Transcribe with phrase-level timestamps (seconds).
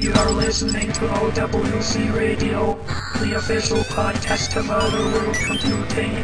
[0.00, 2.82] You are listening to OWC Radio,
[3.20, 6.16] the official podcast of Other World Computing.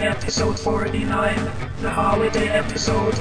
[0.00, 1.36] Episode 49,
[1.82, 3.16] the holiday episode.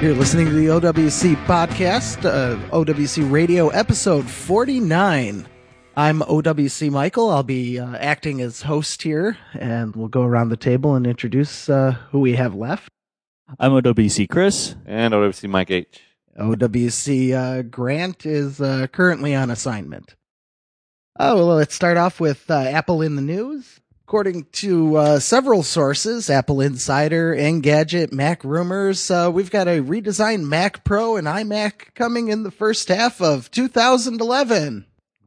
[0.00, 5.48] You're listening to the OWC podcast, uh, OWC Radio, episode 49.
[5.96, 7.30] I'm OWC Michael.
[7.30, 11.68] I'll be uh, acting as host here, and we'll go around the table and introduce
[11.68, 12.88] uh, who we have left.
[13.58, 14.76] I'm OWC Chris.
[14.86, 16.05] And OWC Mike H.
[16.38, 20.14] OWC uh, Grant is uh, currently on assignment.
[21.18, 23.80] Oh, well, let's start off with uh, Apple in the news.
[24.04, 30.44] According to uh, several sources, Apple Insider, Engadget, Mac Rumors, uh, we've got a redesigned
[30.44, 34.86] Mac Pro and iMac coming in the first half of 2011.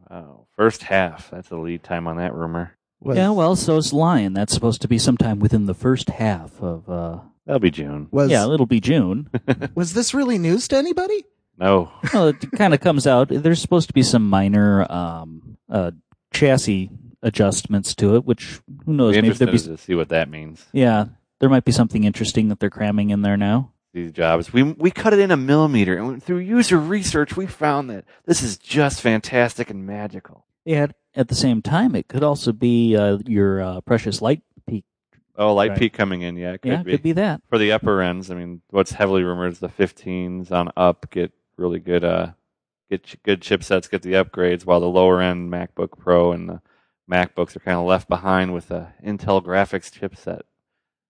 [0.10, 0.46] Wow.
[0.56, 1.30] First half.
[1.32, 2.78] That's the lead time on that rumor.
[3.02, 4.34] Was, yeah, well, so so's Lion.
[4.34, 7.29] That's supposed to be sometime within the first half of.
[7.50, 8.10] That'll be June.
[8.12, 9.28] was, Yeah, it'll be June.
[9.74, 11.26] was this really news to anybody?
[11.58, 11.92] No.
[12.14, 13.30] well, it kind of comes out.
[13.32, 15.90] There's supposed to be some minor um, uh,
[16.32, 16.92] chassis
[17.24, 19.16] adjustments to it, which who knows?
[19.16, 19.58] Be Maybe there'll be.
[19.58, 20.64] to see what that means.
[20.74, 21.06] Yeah,
[21.40, 23.72] there might be something interesting that they're cramming in there now.
[23.90, 24.54] Steve Jobs.
[24.54, 28.44] We we cut it in a millimeter, and through user research, we found that this
[28.44, 30.46] is just fantastic and magical.
[30.66, 30.86] Yeah.
[31.16, 34.49] At the same time, it could also be uh, your uh, precious light peak.
[35.40, 35.80] Oh, light Right.
[35.80, 36.36] peak coming in.
[36.38, 36.92] Yeah, it could yeah, be.
[36.92, 37.42] could be that.
[37.50, 38.30] for the upper ends.
[38.30, 42.32] I mean, what's heavily rumored is the 15s on up get really good uh
[42.90, 46.62] get ch- good chipsets, get the upgrades, while the lower end MacBook Pro and the
[47.10, 50.42] MacBooks are kind of left behind with a Intel graphics chipset.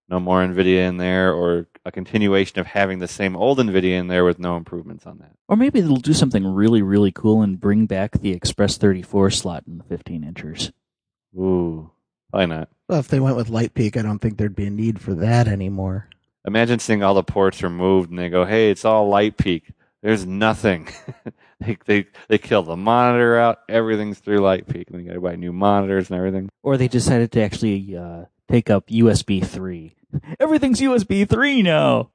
[0.08, 4.08] No more NVIDIA in there, or a continuation of having the same old NVIDIA in
[4.08, 5.34] there with no improvements on that.
[5.48, 9.64] Or maybe they'll do something really, really cool and bring back the Express 34 slot
[9.68, 10.72] in the 15 inchers.
[11.38, 11.92] Ooh,
[12.32, 12.70] probably not.
[12.88, 15.14] Well, if they went with Light Peak, I don't think there'd be a need for
[15.16, 16.10] that anymore.
[16.46, 19.72] Imagine seeing all the ports removed and they go, "Hey, it's all light peak.
[20.02, 20.88] There's nothing."
[21.60, 23.60] they they they kill the monitor out.
[23.68, 26.50] Everything's through light peak, and they got to buy new monitors and everything.
[26.64, 29.96] Or they decided to actually uh, take up USB 3.
[30.40, 32.10] Everything's USB 3 now.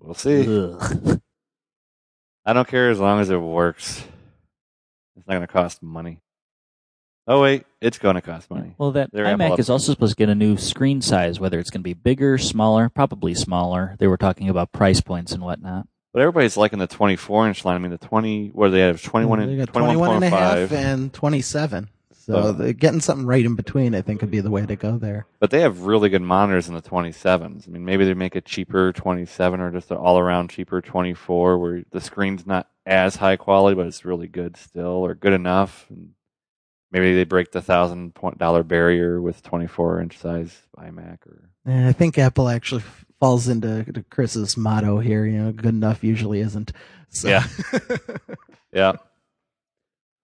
[0.00, 0.46] We'll see.
[0.46, 1.20] Ugh.
[2.44, 4.04] I don't care as long as it works.
[5.16, 6.20] It's not going to cost money.
[7.30, 8.74] Oh wait, it's going to cost money.
[8.78, 11.60] Well, that They're Apple iMac is also supposed to get a new screen size, whether
[11.60, 13.96] it's going to be bigger, smaller, probably smaller.
[13.98, 15.86] They were talking about price points and whatnot.
[16.14, 17.76] But everybody's liking the 24 inch line.
[17.76, 18.48] I mean, the 20.
[18.54, 19.02] What do they have?
[19.02, 21.90] 21 they and got 21 and a half and 27.
[22.14, 22.52] So Oh.
[22.52, 25.26] the- getting something right in between, I think, would be the way to go there.
[25.38, 27.68] But they have really good monitors in the 27s.
[27.68, 31.58] I mean, maybe they make a cheaper 27 or just an all around cheaper 24
[31.58, 35.86] where the screen's not as high quality, but it's really good still or good enough.
[35.90, 36.10] And
[36.90, 41.50] maybe they break the thousand dollar barrier with 24 inch size iMac or.
[41.64, 42.82] And I think Apple actually
[43.20, 45.26] falls into Chris's motto here.
[45.26, 46.72] You know, good enough usually isn't.
[47.10, 47.28] So.
[47.28, 47.44] Yeah.
[48.72, 48.92] Yeah.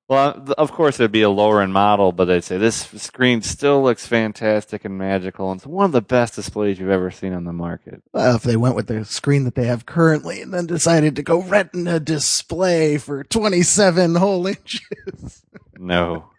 [0.06, 3.40] Well, uh, of course, it'd be a lower end model, but they'd say this screen
[3.40, 7.32] still looks fantastic and magical, and it's one of the best displays you've ever seen
[7.32, 8.02] on the market.
[8.12, 11.22] well, if they went with the screen that they have currently and then decided to
[11.22, 15.42] go Retina display for 27 whole inches.
[15.78, 16.30] No.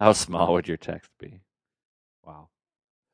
[0.00, 1.40] How small would your text be?
[2.24, 2.48] Wow.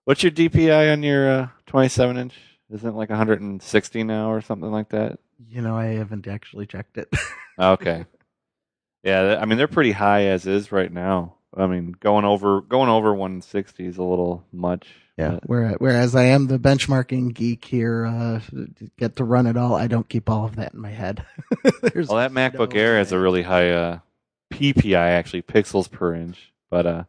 [0.05, 2.35] What's your DPI on your uh, 27 inch?
[2.71, 5.19] Isn't it like 160 now or something like that?
[5.49, 7.09] You know, I haven't actually checked it.
[7.57, 8.05] Okay.
[9.05, 11.37] yeah, I mean they're pretty high as is right now.
[11.57, 14.89] I mean going over going over 160 is a little much.
[15.17, 15.39] Yeah.
[15.47, 18.41] but- whereas I am the benchmarking geek here, uh,
[18.99, 19.77] get to run it all.
[19.77, 21.25] I don't keep all of that in my head.
[21.95, 23.99] Well, that MacBook no Air has a really high uh,
[24.53, 27.05] PPI, actually pixels per inch, but uh,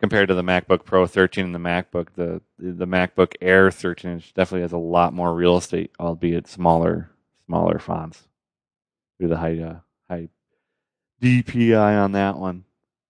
[0.00, 4.34] compared to the MacBook Pro 13 and the MacBook, the the MacBook Air 13 inch
[4.34, 7.10] definitely has a lot more real estate, albeit smaller
[7.46, 8.28] smaller fonts.
[9.18, 9.76] through the high uh,
[10.10, 10.28] high
[11.22, 12.64] DPI on that one,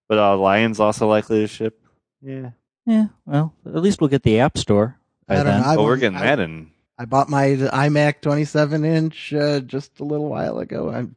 [0.07, 1.79] but uh, Lion's also likely to ship.
[2.21, 2.51] Yeah,
[2.85, 4.97] Yeah, well, at least we'll get the App Store.
[5.27, 5.63] I don't know.
[5.65, 6.71] I but we're getting I- that in.
[6.99, 10.89] I bought my iMac 27 inch uh, just a little while ago.
[10.89, 11.15] I'm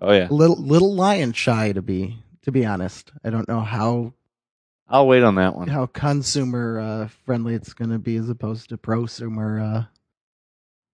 [0.00, 3.12] Oh yeah, little little lion shy to be to be honest.
[3.22, 4.14] I don't know how
[4.88, 5.68] I'll wait on that one.
[5.68, 9.60] how consumer uh, friendly it's going to be as opposed to prosumer.
[9.62, 9.84] Uh,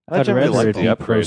[0.08, 1.22] I I'd generally rather like it the be upgrades.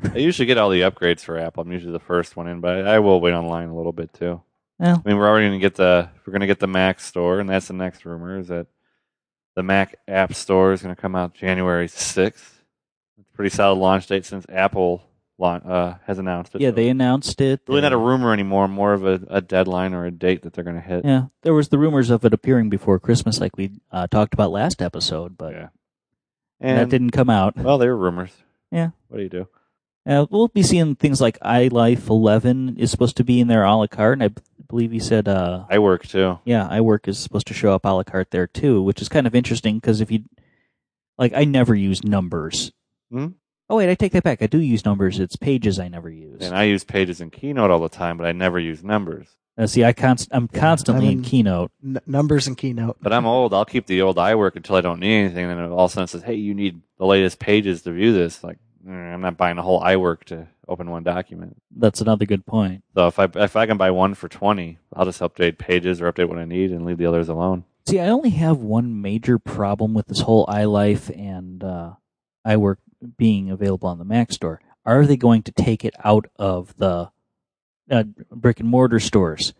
[0.00, 0.14] prosumer.
[0.14, 1.62] I usually get all the upgrades for Apple.
[1.62, 4.40] I'm usually the first one in, but I will wait online a little bit too.
[4.78, 7.00] Well, I mean, we're already going to get the we're going to get the Mac
[7.00, 8.66] Store, and that's the next rumor is that
[9.54, 12.62] the Mac App Store is going to come out January sixth.
[13.18, 15.05] It's a pretty solid launch date since Apple laun-
[15.40, 16.60] uh, has announced it.
[16.60, 17.60] yeah, they announced it.
[17.68, 20.64] really not a rumor anymore, more of a, a deadline or a date that they're
[20.64, 21.04] going to hit.
[21.04, 24.50] Yeah, there was the rumors of it appearing before Christmas, like we uh, talked about
[24.50, 25.68] last episode, but Yeah.
[26.60, 27.56] that didn't come out.
[27.56, 28.32] well, they were rumors.
[28.72, 28.90] Yeah.
[29.08, 29.48] What do you do?
[30.06, 33.74] Uh, we'll be seeing things like iLife 11 is supposed to be in there a
[33.74, 36.38] la carte, and I b- believe he said, uh, iWork too.
[36.44, 39.26] yeah, iWork is supposed to show up a la carte there too, which is kind
[39.26, 40.20] of interesting because if you,
[41.18, 42.70] like, I never use numbers.
[43.10, 43.28] Hmm?
[43.68, 44.42] Oh wait, I take that back.
[44.42, 45.18] I do use numbers.
[45.18, 46.40] It's pages I never use.
[46.42, 49.28] And I use pages in Keynote all the time, but I never use numbers.
[49.58, 51.72] Uh, see, I const- I'm constantly I'm in in- Keynote.
[51.82, 52.98] N- numbers and keynote.
[53.00, 53.54] But I'm old.
[53.54, 55.46] I'll keep the old iWork until I don't need anything.
[55.50, 57.92] And then all of a sudden it says, hey, you need the latest pages to
[57.92, 58.44] view this.
[58.44, 61.56] Like, mm, I'm not buying a whole iWork to open one document.
[61.74, 62.84] That's another good point.
[62.94, 66.12] So if I if I can buy one for 20, I'll just update pages or
[66.12, 67.64] update what I need and leave the others alone.
[67.88, 71.92] See, I only have one major problem with this whole iLife and uh,
[72.46, 72.76] iWork
[73.16, 74.60] being available on the Mac store.
[74.84, 77.10] Are they going to take it out of the
[77.90, 79.52] uh, brick and mortar stores?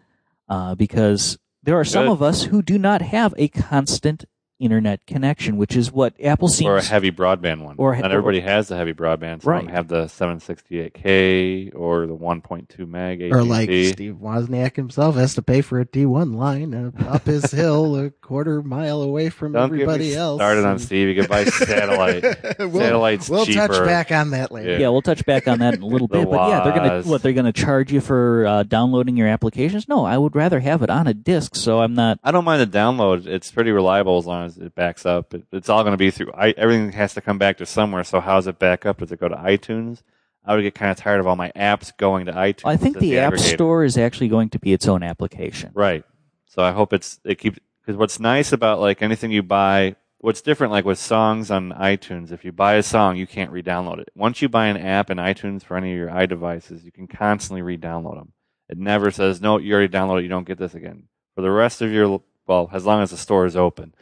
[0.48, 4.24] Uh, because there are some of us who do not have a constant
[4.58, 6.68] internet connection, which is what Apple seems.
[6.68, 7.74] or a heavy broadband one.
[7.78, 9.42] or- Not everybody has the heavy broadband.
[9.42, 9.70] Some Right.
[9.70, 13.32] have the 768K or the 1.2 meg AT&T.
[13.34, 17.96] Or like Steve Wozniak himself has to pay for a T1 line up his hill
[17.96, 20.38] a quarter mile away from Don't everybody get me else.
[20.38, 21.08] started on Steve.
[21.08, 22.22] You can buy satellite.
[22.58, 24.72] we'll, Satellite's we'll touch back on that later.
[24.72, 24.78] Yeah.
[24.78, 26.28] yeah, we'll touch back on that in a little bit.
[26.30, 29.88] But yeah, they're gonna what they're gonna charge you for uh, downloading your applications.
[29.88, 32.18] No, I would rather have it on a disk, so I'm not.
[32.24, 33.26] I don't mind the download.
[33.26, 35.34] It's pretty reliable as long it backs up.
[35.34, 36.32] It, it's all going to be through.
[36.32, 38.04] I, everything has to come back to somewhere.
[38.04, 38.98] So how does it back up?
[38.98, 40.02] Does it go to iTunes?
[40.44, 42.66] I would get kind of tired of all my apps going to iTunes.
[42.66, 43.54] I think as the App aggregator.
[43.54, 45.72] Store is actually going to be its own application.
[45.74, 46.04] Right.
[46.46, 50.40] So I hope it's it keeps because what's nice about like anything you buy, what's
[50.40, 52.30] different like with songs on iTunes.
[52.30, 54.10] If you buy a song, you can't re-download it.
[54.14, 57.62] Once you buy an app in iTunes for any of your iDevices, you can constantly
[57.62, 58.32] re-download them.
[58.68, 60.20] It never says no, you already downloaded.
[60.20, 61.04] it, You don't get this again
[61.34, 63.94] for the rest of your well, as long as the store is open,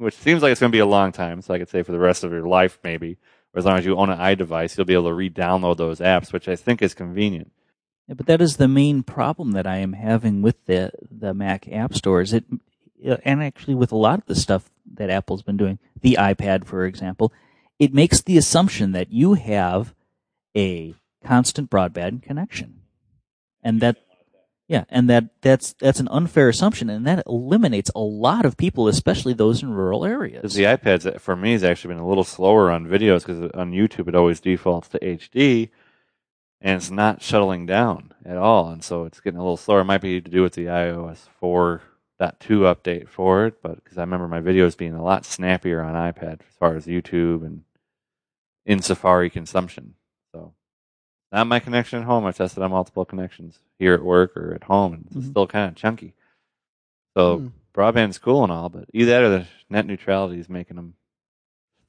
[0.00, 1.42] which seems like it's going to be a long time.
[1.42, 3.18] So I could say for the rest of your life maybe.
[3.52, 6.32] Or as long as you own an iDevice, you'll be able to re-download those apps,
[6.32, 7.50] which I think is convenient.
[8.06, 11.68] Yeah, but that is the main problem that I am having with the the Mac
[11.68, 12.20] App Store.
[12.20, 12.44] Is it,
[13.06, 16.64] uh, and actually with a lot of the stuff that Apple's been doing, the iPad,
[16.64, 17.32] for example,
[17.78, 19.94] it makes the assumption that you have
[20.56, 20.94] a
[21.24, 22.80] constant broadband connection,
[23.62, 23.98] and that,
[24.70, 28.86] yeah, and that that's that's an unfair assumption, and that eliminates a lot of people,
[28.86, 30.54] especially those in rural areas.
[30.54, 33.50] The iPads, uh, for me, has actually been a little slower on videos because uh,
[33.52, 35.70] on YouTube it always defaults to HD,
[36.60, 39.80] and it's not shuttling down at all, and so it's getting a little slower.
[39.80, 41.80] It might be to do with the iOS 4.2
[42.38, 46.42] update for it, but because I remember my videos being a lot snappier on iPad
[46.48, 47.64] as far as YouTube and
[48.64, 49.94] in Safari consumption.
[51.30, 52.24] So, not my connection at home.
[52.26, 55.30] I tested on multiple connections here at work or at home, and it's Mhm.
[55.30, 56.14] still kind of chunky.
[57.16, 57.46] So Hmm.
[57.74, 60.94] broadband's cool and all, but either that or the net neutrality is making them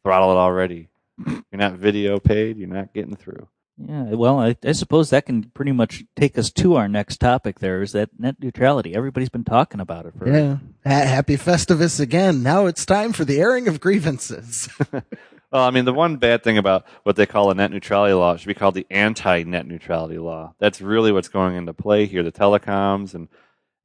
[0.03, 0.89] throttle it already.
[1.27, 3.47] you're not video paid, you're not getting through.
[3.77, 7.59] Yeah, well, I, I suppose that can pretty much take us to our next topic.
[7.59, 8.93] There is that net neutrality.
[8.93, 10.57] Everybody's been talking about it for Yeah.
[10.85, 12.43] Ha- happy Festivus again.
[12.43, 14.69] Now it's time for the airing of grievances.
[15.51, 18.37] Well, I mean, the one bad thing about what they call a net neutrality law
[18.37, 20.53] should be called the anti-net neutrality law.
[20.59, 22.23] That's really what's going into play here.
[22.23, 23.27] The telecoms and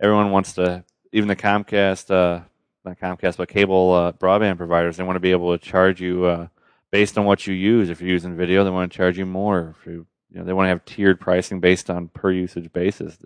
[0.00, 2.42] everyone wants to, even the Comcast, uh,
[2.84, 6.24] not Comcast, but cable uh, broadband providers, they want to be able to charge you
[6.24, 6.46] uh,
[6.92, 7.90] based on what you use.
[7.90, 9.74] If you're using video, they want to charge you more.
[9.80, 13.18] If you, you know, they want to have tiered pricing based on per usage basis.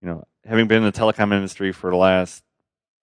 [0.00, 2.44] You know, having been in the telecom industry for the last,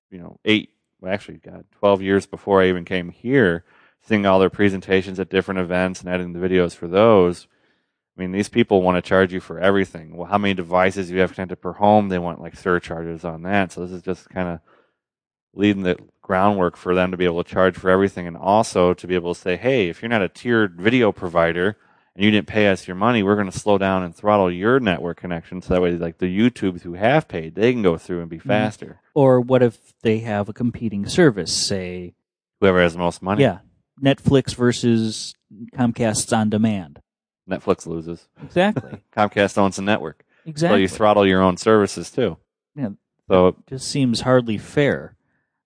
[0.10, 3.64] you know, eight, well, actually, God, twelve years before I even came here
[4.04, 7.48] seeing all their presentations at different events and editing the videos for those.
[8.18, 10.16] I mean, these people want to charge you for everything.
[10.16, 12.10] Well, how many devices you have connected per home?
[12.10, 13.72] They want like surcharges on that.
[13.72, 14.60] So this is just kind of
[15.54, 19.08] leading the groundwork for them to be able to charge for everything, and also to
[19.08, 21.78] be able to say, hey, if you're not a tiered video provider
[22.16, 24.80] and you didn't pay us your money, we're going to slow down and throttle your
[24.80, 25.62] network connection.
[25.62, 28.38] So that way, like the YouTubes who have paid, they can go through and be
[28.38, 28.50] mm-hmm.
[28.50, 29.02] faster.
[29.14, 32.14] Or what if they have a competing service, say,
[32.60, 33.60] Whoever has the most money, yeah,
[34.02, 35.34] Netflix versus
[35.76, 37.02] Comcast's on demand.
[37.50, 38.28] Netflix loses.
[38.44, 39.02] Exactly.
[39.16, 40.24] Comcast owns the network.
[40.46, 40.78] exactly.
[40.78, 42.38] So you throttle your own services too.
[42.76, 42.90] Yeah.
[43.30, 45.16] So it Just seems hardly fair.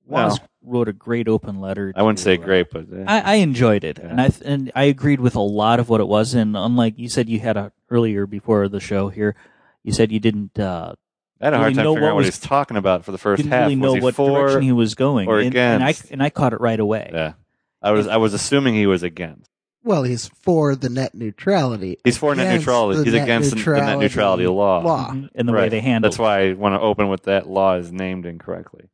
[0.05, 1.93] Well- wrote a great open letter.
[1.95, 2.87] I wouldn't to, say uh, great, but.
[3.05, 4.07] I, I enjoyed it, Yeah.
[4.09, 6.33] and I and I agreed with a lot of what it was.
[6.33, 9.35] And unlike you said, you had a earlier before the show here,
[9.83, 10.95] you said you didn't uh,
[11.39, 12.77] I had a hard really time know figuring what out what he was- he's talking
[12.77, 13.61] about for the 1st didn't half.
[13.61, 14.27] really know what for?
[14.39, 17.11] direction he was going, or and, and I and I caught it right away.
[17.13, 17.33] yeah,
[17.81, 19.49] I was I was assuming he was against.
[19.83, 21.97] well, he's for the net neutrality.
[22.03, 22.97] He's for net against neutrality.
[22.99, 24.79] the He's net against the- the net neutrality law.
[24.81, 25.11] law.
[25.11, 25.29] Mhm.
[25.35, 25.71] And the way Right.
[25.71, 26.11] they handled.
[26.11, 28.89] That's why I want to open with that law is named incorrectly.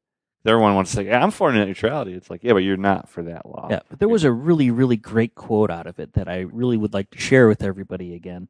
[0.46, 2.14] Everyone wants to say, yeah, I'm for net neutrality.
[2.14, 3.68] It's like, yeah, but you're not for that law.
[3.70, 6.78] Yeah, but there was a really, really great quote out of it that I really
[6.78, 8.48] would like to share with everybody again.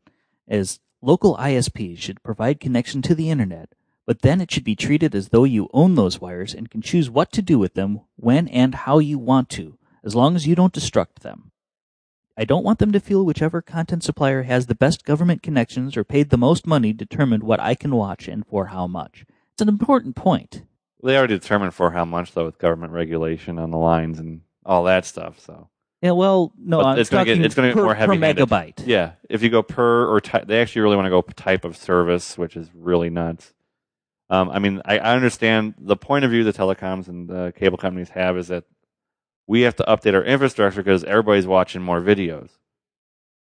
[0.47, 3.73] Is local ISPs should provide connection to the internet,
[4.07, 7.09] but then it should be treated as though you own those wires and can choose
[7.09, 10.55] what to do with them when and how you want to, as long as you
[10.55, 11.51] don't destruct them.
[12.38, 16.03] I don't want them to feel whichever content supplier has the best government connections or
[16.03, 19.25] paid the most money determined what I can watch and for how much.
[19.53, 20.63] It's an important point.
[21.03, 24.84] They already determined for how much, though, with government regulation on the lines and all
[24.86, 25.39] that stuff.
[25.39, 25.70] So,
[26.01, 28.48] Yeah, well, no, it's gonna get- talking it's gonna get per, more heavy-handed.
[28.48, 28.84] megabyte.
[28.88, 31.75] yeah, if you go per or ty- they actually really want to go type of
[31.75, 33.53] service, which is really nuts.
[34.29, 37.77] Um, I mean, I, I understand the point of view the telecoms and the cable
[37.77, 38.63] companies have is that
[39.51, 42.51] we have to update our infrastructure because everybody's watching more videos.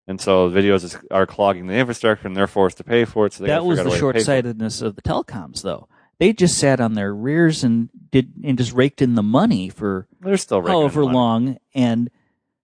[0.09, 3.35] And so videos is, are clogging the infrastructure, and they're forced to pay for it.
[3.35, 4.15] So they that was the a way to pay for it.
[4.15, 5.87] short-sightedness of the telecoms, though.
[6.19, 10.09] They just sat on their rears and did and just raked in the money for
[10.21, 12.11] They're still raking in however long, and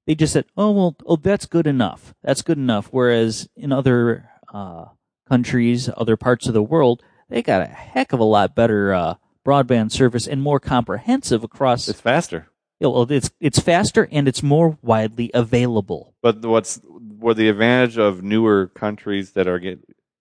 [0.07, 2.15] they just said, "Oh well, oh that's good enough.
[2.25, 4.87] That's good enough." Whereas in other uh,
[5.29, 9.15] countries, other parts of the world, they got a heck of a lot better uh,
[9.47, 11.89] broadband service and more comprehensive across.
[11.89, 12.49] It's faster.
[12.81, 16.15] Well, it's it's faster and it's more widely available.
[16.23, 19.81] But what's where the advantage of newer countries that are get,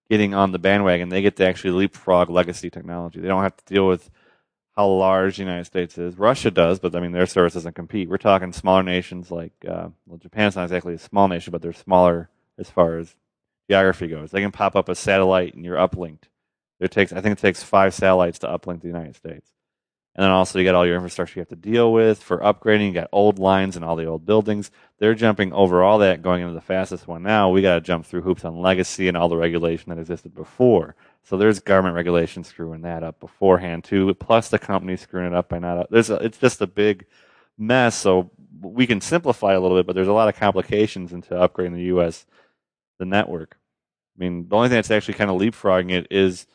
[0.09, 3.19] getting on the bandwagon, they get to actually leapfrog legacy technology.
[3.19, 4.09] They don't have to deal with
[4.75, 6.17] how large the United States is.
[6.17, 8.09] Russia does, but I mean their service doesn't compete.
[8.09, 11.73] We're talking smaller nations like uh, well, Japan's not exactly a small nation, but they're
[11.73, 13.15] smaller as far as
[13.69, 14.31] geography goes.
[14.31, 16.23] They can pop up a satellite and you're uplinked.
[16.79, 19.51] It takes I think it takes five satellites to uplink the United States.
[20.17, 22.87] And then also you got all your infrastructure you have to deal with for upgrading.
[22.87, 24.71] You got old lines and all the old buildings.
[24.97, 27.51] They're jumping over all that, going into the fastest one now.
[27.51, 30.95] We got to jump through hoops on legacy and all the regulation that existed before.
[31.23, 34.11] So there's government regulation screwing that up beforehand too.
[34.15, 35.91] Plus the company screwing it up by not.
[35.91, 37.05] There's a, it's just a big
[37.55, 37.95] mess.
[37.95, 41.75] So we can simplify a little bit, but there's a lot of complications into upgrading
[41.75, 42.25] the U.S.
[42.97, 43.55] the network.
[44.17, 46.47] I mean, the only thing that's actually kind of leapfrogging it is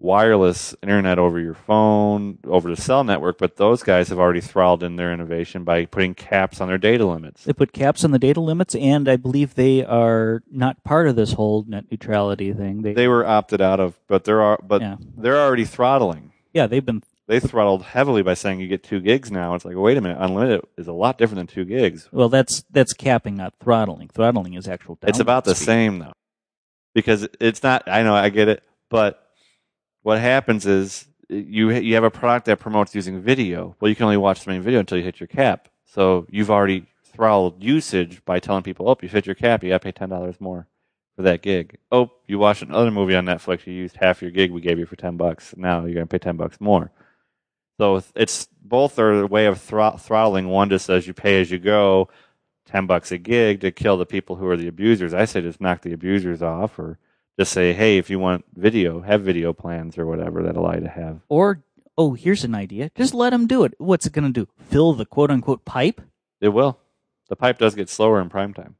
[0.00, 4.82] wireless internet over your phone, over the cell network, but those guys have already throttled
[4.82, 7.44] in their innovation by putting caps on their data limits.
[7.44, 11.16] They put caps on the data limits, and I believe they are not part of
[11.16, 12.82] this whole net neutrality thing.
[12.82, 14.96] They, They were opted out of, but they're al- but Yeah.
[15.16, 16.32] they're already throttling.
[16.54, 19.54] yeah, they've been They throttled heavily by saying you get two gigs now.
[19.54, 22.08] It's like, wait a minute, unlimited is a lot different than two gigs.
[22.10, 22.28] well.
[22.28, 24.08] That's that's capping, not throttling.
[24.08, 24.98] Throttling is actual.
[25.02, 25.66] It's about the speed.
[25.66, 26.12] same though,
[26.94, 27.82] because it's not.
[27.86, 29.22] I know, I get it, but
[30.02, 33.76] what happens is you you have a product that promotes using video.
[33.80, 35.68] Well, you can only watch so many video until you hit your cap.
[35.84, 39.62] So you've already throttled usage by telling people, "Oh, you hit your cap.
[39.62, 40.66] You got to pay ten dollars more
[41.16, 43.66] for that gig." Oh, you watched another movie on Netflix.
[43.66, 45.54] You used half your gig we gave you for ten bucks.
[45.56, 46.90] Now you're going to pay ten bucks more.
[47.78, 50.48] So it's both are a way of throt- throttling.
[50.48, 52.08] One just says you pay as you go,
[52.66, 55.14] ten bucks a gig to kill the people who are the abusers.
[55.14, 56.98] I say just knock the abusers off, or
[57.40, 60.80] just say, hey, if you want video, have video plans or whatever that allow you
[60.80, 61.20] to have.
[61.30, 61.62] Or
[61.96, 62.90] oh, here's an idea.
[62.94, 63.72] Just let them do it.
[63.78, 64.46] What's it going to do?
[64.68, 66.02] Fill the quote unquote pipe?
[66.42, 66.78] It will.
[67.30, 68.76] The pipe does get slower in prime time,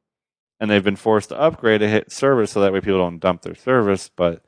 [0.58, 3.40] and they've been forced to upgrade a hit service so that way people don't dump
[3.40, 4.10] their service.
[4.14, 4.44] But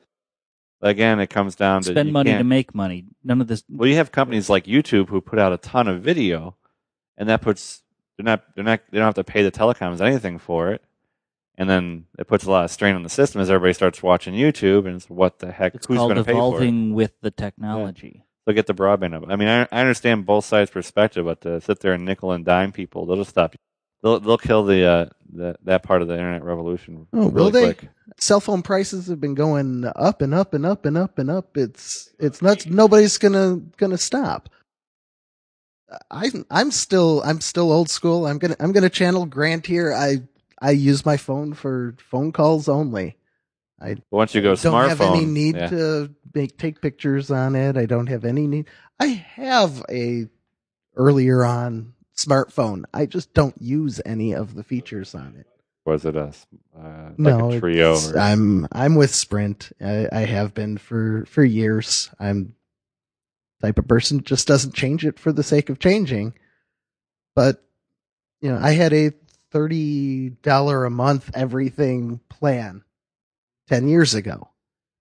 [0.83, 3.07] again, it comes down to Spend money to make money.
[3.25, 3.65] None of this.
[3.71, 6.57] Well, you have companies like YouTube who put out a ton of video,
[7.17, 7.83] and that puts
[8.19, 10.83] they're not they're not they don't have to pay the telecoms anything for it,
[11.63, 14.35] and then it puts a lot of strain on the system as everybody starts watching
[14.35, 15.77] YouTube, and it's what the heck?
[15.77, 16.39] It's who's called going to pay for it?
[16.39, 18.25] evolving with the technology.
[18.45, 19.23] They'll get the broadband up.
[19.29, 22.45] I mean, I, I understand both sides' perspective, but to sit there and nickel and
[22.45, 23.55] dime people, they'll just stop.
[24.03, 27.07] They'll they'll kill the uh the, that part of the internet revolution.
[27.13, 27.75] Oh, really will they?
[27.75, 27.91] Quick.
[28.19, 31.57] Cell phone prices have been going up and up and up and up and up.
[31.57, 32.67] It's it's nuts.
[32.67, 34.49] Nobody's gonna gonna stop.
[36.11, 38.27] I I'm still I'm still old school.
[38.27, 39.93] I'm gonna I'm gonna channel Grant here.
[39.93, 40.23] I
[40.63, 43.17] I use my phone for phone calls only.
[43.79, 45.67] But once you go don't smartphone, have any need yeah.
[45.67, 47.77] to make take pictures on it.
[47.77, 48.69] I don't have any need.
[49.01, 50.29] I have a
[50.95, 52.85] earlier on smartphone.
[52.95, 55.49] I just don't use any of the features on it.
[55.85, 56.33] was it a
[56.79, 58.15] uh, like no, a Treo?
[58.15, 59.73] Or, I'm I'm with Sprint.
[59.81, 62.09] I, I have been for for years.
[62.21, 62.55] I'm
[63.61, 66.35] type of person just doesn't change it for the sake of changing.
[67.35, 67.65] But
[68.41, 69.13] you know, I had a
[69.53, 72.83] thirty dollar a month everything plan
[73.69, 74.49] ten years ago.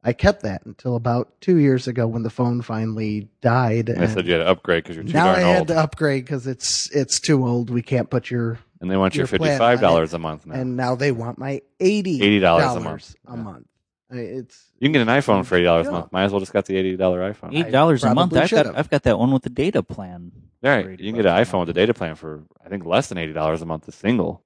[0.03, 3.87] I kept that until about two years ago when the phone finally died.
[3.89, 5.67] and they said you had to upgrade because you're too now I darn had old,
[5.69, 7.69] to upgrade because it's it's too old.
[7.69, 10.19] We can't put your and they want you your fifty plan five on dollars a
[10.19, 10.55] month now.
[10.55, 13.15] and now they want my eighty $80 a month.
[13.27, 13.43] a Yeah.
[13.43, 13.67] month.
[14.11, 15.97] I- It's You can get an iPhone for eighty dollars a Yeah.
[15.99, 16.11] month.
[16.11, 17.53] Might as well just got the eighty dollar iPhone.
[17.57, 18.33] Eight dollars a month.
[18.33, 18.75] I've got should've.
[18.77, 20.31] I've got that one with the data plan.
[20.63, 23.07] All right, you can get an iPhone with a data plan for I think less
[23.07, 23.87] than eighty dollars a month.
[23.87, 24.43] A single.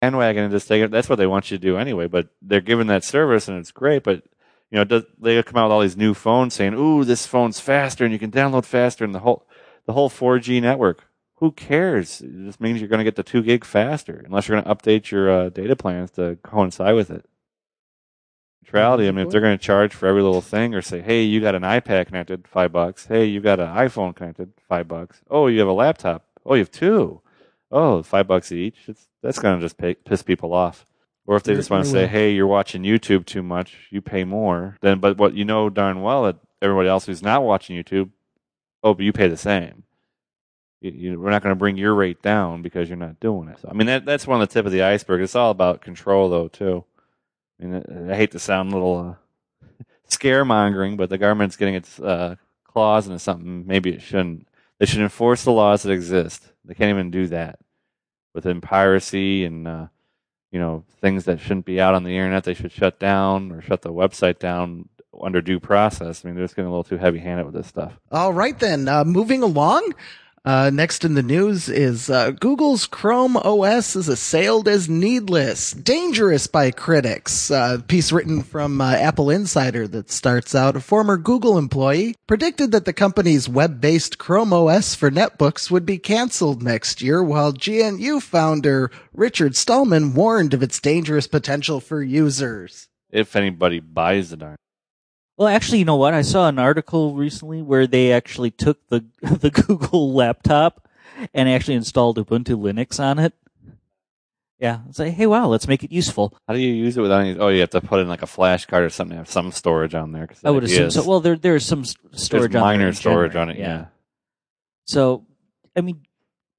[0.00, 0.90] Bandwagon and just take it.
[0.90, 2.06] That's what they want you to do anyway.
[2.08, 4.02] But they're giving that service and it's great.
[4.04, 4.22] But
[4.70, 7.60] you know, does, they come out with all these new phones saying, "Ooh, this phone's
[7.60, 9.46] faster and you can download faster," and the whole
[9.86, 11.04] the whole 4G network.
[11.44, 12.22] Who cares?
[12.22, 14.82] It just means you're going to get the two gig faster, unless you're going to
[14.82, 17.26] update your uh, data plans to coincide with it.
[18.62, 19.08] Neutrality.
[19.08, 21.42] I mean, if they're going to charge for every little thing, or say, "Hey, you
[21.42, 23.04] got an iPad connected, five bucks.
[23.04, 25.20] Hey, you got an iPhone connected, five bucks.
[25.28, 26.24] Oh, you have a laptop.
[26.46, 27.20] Oh, you have two.
[27.70, 28.78] Oh, five bucks each.
[28.86, 30.86] It's that's going to just pay, piss people off.
[31.26, 33.88] Or if they just want to say, "Hey, you're watching YouTube too much.
[33.90, 37.42] You pay more." Then, but what you know darn well that everybody else who's not
[37.42, 38.08] watching YouTube,
[38.82, 39.82] oh, but you pay the same.
[40.84, 43.58] You, you, we're not going to bring your rate down because you're not doing it.
[43.60, 45.22] So, I mean, that that's one of the tip of the iceberg.
[45.22, 46.84] It's all about control, though, too.
[47.58, 49.16] I mean, I hate to sound a little
[49.62, 49.64] uh,
[50.10, 53.66] scaremongering, but the government's getting its uh, claws into something.
[53.66, 54.46] Maybe it shouldn't.
[54.78, 56.52] They should enforce the laws that exist.
[56.66, 57.58] They can't even do that
[58.34, 59.86] within piracy and uh,
[60.50, 62.44] you know things that shouldn't be out on the internet.
[62.44, 66.24] They should shut down or shut the website down under due process.
[66.24, 67.98] I mean, they're just getting a little too heavy-handed with this stuff.
[68.10, 68.86] All right, then.
[68.86, 69.94] Uh, moving along.
[70.44, 76.46] Uh, next in the news is uh, Google's Chrome OS is assailed as needless, dangerous
[76.46, 77.50] by critics.
[77.50, 82.72] Uh, piece written from uh, Apple Insider that starts out a former Google employee predicted
[82.72, 88.20] that the company's web-based Chrome OS for netbooks would be canceled next year, while GNU
[88.20, 92.90] founder Richard Stallman warned of its dangerous potential for users.
[93.10, 94.56] If anybody buys darn,
[95.36, 96.14] Well, actually, you know what?
[96.14, 100.88] I saw an article recently where they actually took the the Google laptop
[101.32, 103.34] and actually installed Ubuntu Linux on it.
[104.60, 106.32] Yeah, it's like, hey, wow, let's make it useful.
[106.46, 107.36] how do you use it without any?
[107.36, 109.50] Oh, you have to put in like a flash card or something to have some
[109.50, 110.28] storage on there.
[110.44, 111.04] I would assume is- so.
[111.06, 113.58] Well, there there's some storage there's on there minor in storage general, on it.
[113.58, 113.86] Yeah.
[114.86, 115.26] So,
[115.76, 116.02] I mean,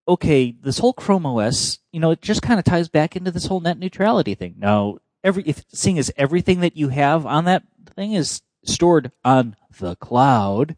[0.08, 3.46] okay, this whole Chrome OS, you know, it just kind of ties back into this
[3.46, 4.56] whole net neutrality thing.
[4.58, 7.64] Now, every if seeing as everything that you have on that
[7.96, 10.76] thing is stored on the cloud,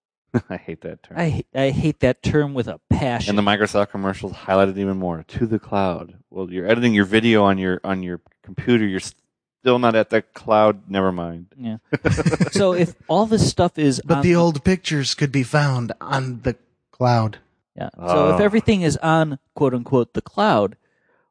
[0.48, 1.18] I hate that term.
[1.18, 3.30] I I hate that term with a passion.
[3.30, 6.14] and the Microsoft commercials highlighted even more to the cloud.
[6.30, 8.86] Well, you're editing your video on your on your computer.
[8.86, 10.88] You're still not at the cloud.
[10.88, 11.46] Never mind.
[11.58, 11.78] yeah.
[12.52, 16.40] so if all this stuff is But on the old pictures could be found on
[16.42, 16.56] the
[16.92, 17.38] cloud.
[17.76, 17.90] Yeah.
[17.96, 18.44] So if Oh.
[18.44, 20.76] everything is on quote unquote the cloud,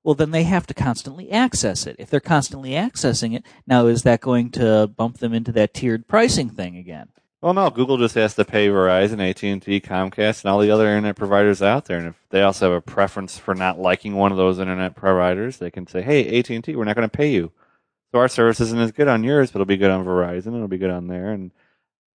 [0.04, 1.96] well then they have to constantly access it.
[2.00, 6.08] If they're constantly accessing it, now is that going to bump them into that tiered
[6.08, 7.10] pricing thing again?
[7.42, 7.70] Well, no.
[7.70, 11.16] Google just has to pay Verizon, AT and T, Comcast, and all the other internet
[11.16, 11.98] providers out there.
[11.98, 15.58] And if they also have a preference for not liking one of those internet providers,
[15.58, 17.54] they can say, "Hey, AT and T, we're not going to pay you.
[18.12, 20.48] So our service isn't as good on yours, but it'll be good on Verizon.
[20.48, 21.52] It'll be good on there." And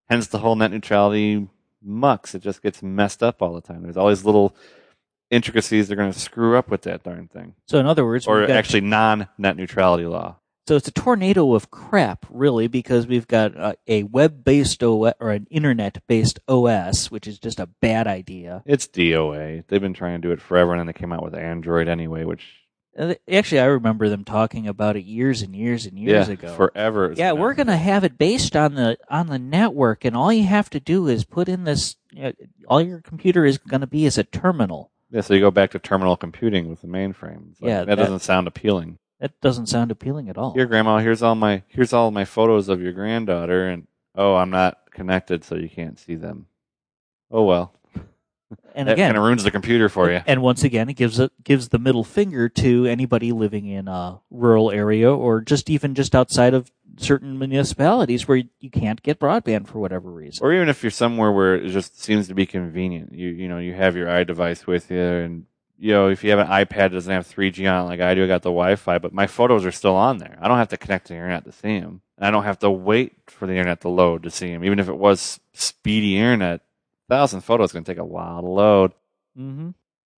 [0.08, 1.46] hence the whole net neutrality
[1.80, 2.34] mucks.
[2.34, 3.82] It just gets messed up all the time.
[3.82, 4.56] There's all these little
[5.32, 8.42] intricacies they're going to screw up with that darn thing, So in other words, or
[8.46, 10.36] got- actually non-net neutrality law.
[10.68, 15.30] so it's a tornado of crap, really, because we've got uh, a web-based OS or
[15.30, 18.62] an internet-based OS, which is just a bad idea.
[18.66, 19.64] It's DOA.
[19.66, 22.24] They've been trying to do it forever, and then they came out with Android anyway,
[22.24, 22.44] which
[22.96, 26.52] Uh, Actually, I remember them talking about it years and years and years yeah, ago.
[26.54, 27.14] forever.
[27.16, 30.44] yeah, we're going to have it based on the on the network, and all you
[30.44, 31.96] have to do is put in this.
[32.22, 32.32] Uh,
[32.68, 34.91] all your computer is going to be is a terminal.
[35.12, 37.50] Yeah, so you go back to terminal computing with the mainframe.
[37.52, 38.98] It's like, Yeah, that, that- doesn't sound appealing.
[39.20, 40.52] That doesn't sound appealing at all.
[40.54, 44.50] Here, Grandma, here's all my here's all my photos of your granddaughter, and oh, I'm
[44.50, 46.46] not connected, so you can't see them.
[47.30, 47.72] Oh well,
[48.74, 50.22] and that again, kind of ruins the computer for you.
[50.26, 54.18] and once again, it gives it gives the middle finger to anybody living in a
[54.30, 59.66] rural area or just even just outside of certain municipalities where you can't get broadband
[59.68, 60.44] for whatever reason.
[60.44, 63.58] Or even if you're somewhere where it just seems to be convenient, you you know
[63.58, 65.46] you have your iDevice with you, and
[65.78, 68.14] you know if you have an iPad that doesn't have 3G on it like I
[68.14, 70.38] do, I got the Wi-Fi, but my photos are still on there.
[70.40, 72.58] I don't have to connect to the internet to see them, and I don't have
[72.60, 74.64] to wait for the internet to load to see them.
[74.64, 76.60] Even if it was speedy internet,
[77.08, 78.92] thousand photos going to take a while to load.
[79.38, 79.70] mm-hmm.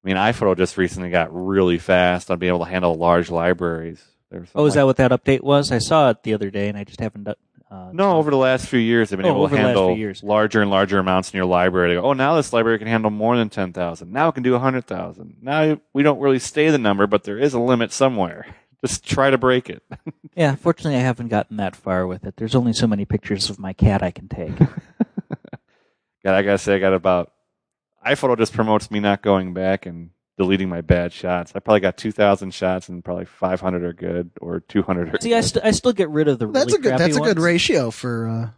[0.04, 4.04] I mean, iPhoto just recently got really fast on being able to handle large libraries.
[4.34, 5.72] There's Oh, is that what that update was?
[5.72, 7.26] I saw it the other day, and I just haven't.
[7.26, 7.36] done-
[7.72, 9.67] Uh, No, over the last few years, they've been Oh, able to the last few
[9.67, 10.22] handle years.
[10.24, 11.89] larger and larger amounts in your library.
[11.89, 14.12] They go, oh, now this library can handle more than 10,000.
[14.12, 15.38] Now it can do 100,000.
[15.41, 18.46] Now we don't really stay the number, but there is a limit somewhere.
[18.86, 19.82] Just try to break it.
[20.36, 22.38] Yeah, fortunately, I haven't gotten that far with it.
[22.38, 24.58] There's only so many pictures of my cat I can take.
[26.24, 27.32] God, I gotta say, I got about
[28.06, 31.52] iPhoto just promotes me not going back and deleting my bad shots.
[31.56, 35.41] I probably got 2,000 shots and probably 500 are good or 200 are See, I,
[35.41, 36.48] st- I still get rid of the.
[36.48, 36.89] That's really a good.
[36.89, 37.46] crappy That's a good ones.
[37.46, 38.50] ratio for uh,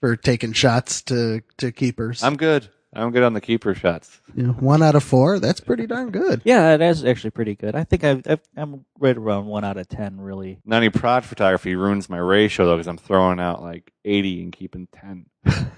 [0.00, 2.22] for taking shots to to keepers.
[2.22, 2.68] I'm good.
[2.92, 4.20] I'm good on the keeper shots.
[4.34, 5.38] You know, one out of four.
[5.38, 6.42] That's pretty darn good.
[6.44, 7.76] Yeah, that is actually pretty good.
[7.76, 10.20] I think I've, I've, I'm right around one out of ten.
[10.20, 10.58] Really.
[10.64, 14.52] Not any prod photography ruins my ratio though because I'm throwing out like 80 and
[14.52, 15.26] keeping 10.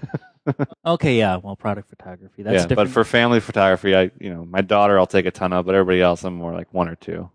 [0.85, 1.37] Okay, yeah.
[1.37, 2.43] Well, product photography.
[2.43, 2.89] That's yeah, different.
[2.89, 5.75] but for family photography, I you know my daughter I'll take a ton of, but
[5.75, 7.29] everybody else I'm more like one or two.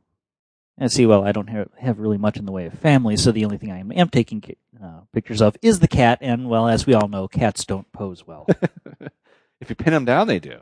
[0.81, 3.33] And see, well, I don't have, have really much in the way of family, so
[3.33, 4.45] the only thing I am, am taking
[4.81, 6.19] uh, pictures of is the cat.
[6.21, 8.47] And well, as we all know, cats don't pose well.
[9.61, 10.57] if you pin them down, they do.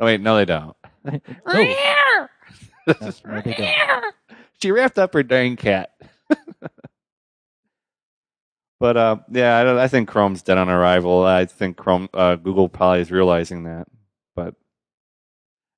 [0.00, 0.76] Oh wait, no, they don't.
[1.04, 1.20] no,
[2.86, 4.14] no, they don't.
[4.60, 5.92] she wrapped up her dang cat.
[8.80, 11.22] but uh, yeah, I, I think Chrome's dead on arrival.
[11.24, 13.86] I think Chrome, uh, Google probably is realizing that.
[14.34, 14.54] But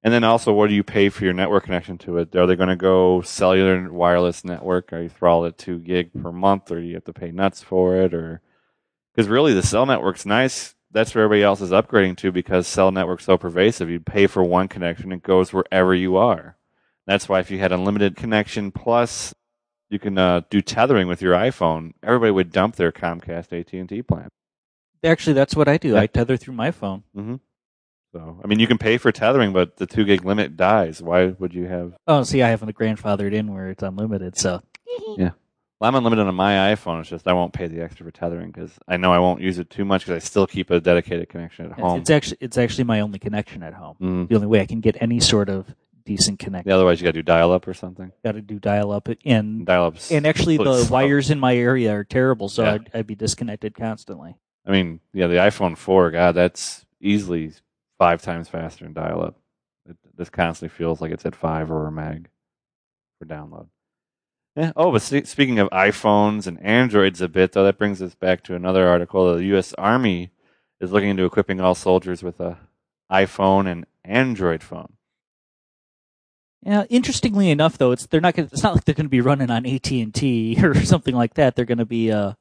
[0.05, 2.35] and then also, what do you pay for your network connection to it?
[2.37, 4.93] Are they going to go cellular wireless network?
[4.93, 7.61] Are you throttle at two gig per month, or do you have to pay nuts
[7.61, 8.15] for it?
[8.15, 8.41] Or
[9.13, 10.77] because really, the cell network's nice.
[10.93, 13.91] That's where everybody else is upgrading to because cell network's so pervasive.
[13.91, 16.57] You pay for one connection, it goes wherever you are.
[17.07, 19.35] That's why if you had unlimited connection plus
[19.93, 23.89] you can uh, do tethering with your iPhone, everybody would dump their Comcast AT and
[23.89, 24.29] T plan.
[25.05, 25.91] Actually, that's what I do.
[25.91, 26.01] Yeah.
[26.01, 27.03] I tether through my phone.
[28.13, 31.03] So I mean, you can pay for tethering, but the two gig limit dies.
[31.03, 31.95] Why would you have?
[32.07, 34.37] Oh, see, I have the grandfathered in where it's unlimited.
[34.39, 34.63] So
[35.17, 35.31] yeah,
[35.81, 37.01] Well, I'm unlimited on my iPhone.
[37.01, 39.59] It's just I won't pay the extra for tethering because I know I won't use
[39.59, 42.01] it too much because I still keep a dedicated connection at home.
[42.01, 43.97] it's actually it's actually my only connection at home.
[44.01, 44.29] Mm.
[44.29, 46.69] The only way I can get any sort of decent connection.
[46.69, 48.13] Yeah, otherwise you got to do dial up or something.
[48.25, 50.11] Got to do dial up and Dial ups.
[50.11, 50.93] and actually the slow.
[50.93, 52.73] wires in my area are terrible, so Yeah.
[52.75, 54.37] I'd, I'd be disconnected constantly.
[54.67, 57.53] I mean, yeah, the iPhone 4, God, that's easily
[57.99, 59.37] five times faster than dial up.
[59.89, 62.29] It, this constantly feels like it's at five or a meg
[63.19, 63.67] for download.
[64.55, 64.73] Yeah.
[64.77, 68.55] Oh, but speaking of iPhones and Androids a bit, though, that brings us back to
[68.55, 69.35] another article.
[69.35, 69.73] The U.S.
[69.79, 70.31] Army
[70.81, 72.59] is looking into equipping all soldiers with a
[73.11, 74.93] iPhone and Android phone.
[76.65, 78.35] Yeah, interestingly enough, though, it's they're not.
[78.35, 81.15] Gonna, it's not like they're going to be running on AT and T or something
[81.15, 81.57] like that.
[81.57, 82.13] They're going to be.
[82.13, 82.35] Uh,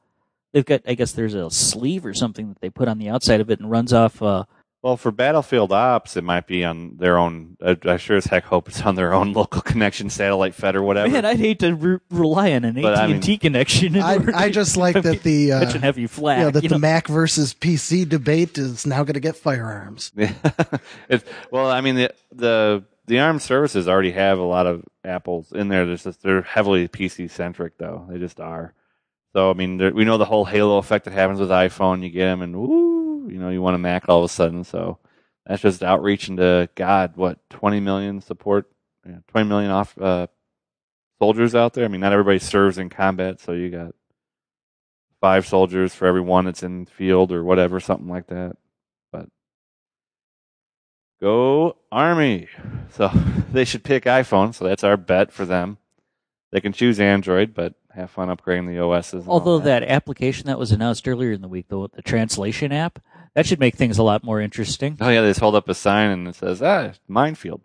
[0.54, 0.82] they've got.
[0.88, 3.60] I guess there's a sleeve or something that they put on the outside of it
[3.60, 4.22] and runs off.
[4.22, 4.44] Uh,
[4.84, 7.58] Well, for battlefield ops, it might be on their own.
[7.66, 10.84] I, I sure as heck hope it's on their own local connection, satellite fed or
[10.84, 11.12] whatever.
[11.12, 13.98] man, I'd hate to re- rely on an But, AT and T connection.
[14.00, 16.40] I, I just like have that the uh, and heavy you flag.
[16.42, 16.78] know, that the know?
[16.78, 20.12] Mac versus PC debate is now going to get firearms.
[20.16, 20.34] Yeah.
[21.10, 25.52] it, well, I mean the the the armed services already have a lot of apples
[25.52, 25.86] in there.
[25.86, 28.08] Just, they're heavily PC centric though.
[28.10, 28.74] They just are.
[29.34, 32.04] So I mean, we know the whole halo effect that happens with iPhone.
[32.04, 34.64] You get them and woo, you know, you want a Mac all of a sudden.
[34.64, 35.00] So
[35.46, 38.70] that's just outreach into God, what 20 million support,
[39.06, 40.28] yeah, 20 million off uh,
[41.20, 41.86] soldiers out there.
[41.86, 43.96] I mean, not everybody serves in combat, so you got
[45.22, 48.58] five soldiers for every one that's in field or whatever, something like that.
[51.22, 52.48] But go Army.
[52.90, 53.10] So
[53.52, 54.54] they should pick iPhone.
[54.54, 55.78] So that's our bet for them.
[56.52, 59.14] They can choose Android, but have fun upgrading the OSs.
[59.14, 62.72] and all Although that application that was announced earlier in the week, though, the translation
[62.72, 63.00] app,
[63.36, 64.98] that should make things a lot more interesting.
[65.00, 67.62] Oh yeah, they just hold up a sign and it says, "Ah, minefield.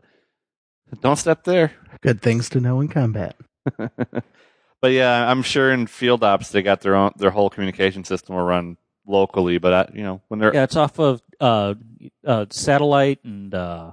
[1.00, 3.36] Don't step there." Good things to know in combat.
[3.76, 8.36] but yeah, I'm sure in field ops they got their own their whole communication system
[8.36, 9.58] will run locally.
[9.58, 11.74] But I, you know, when they're Yeah, it's off of uh,
[12.24, 13.92] uh, satellite and uh,